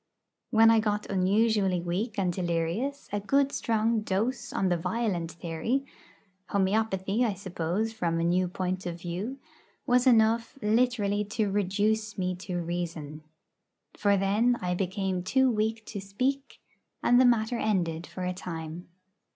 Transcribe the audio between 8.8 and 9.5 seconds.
of view